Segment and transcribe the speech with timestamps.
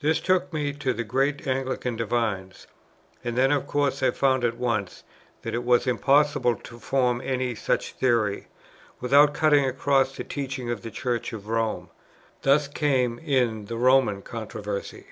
[0.00, 2.66] This took me to the great Anglican divines;
[3.24, 5.04] and then of course I found at once
[5.40, 8.48] that it was impossible to form any such theory,
[9.00, 11.88] without cutting across the teaching of the Church of Rome.
[12.42, 15.06] Thus came in the Roman controversy.